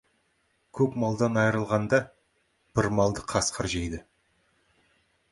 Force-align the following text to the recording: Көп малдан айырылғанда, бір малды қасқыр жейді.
Көп 0.77 0.95
малдан 1.01 1.35
айырылғанда, 1.41 1.99
бір 2.79 2.89
малды 2.99 3.25
қасқыр 3.33 3.69
жейді. 3.75 4.01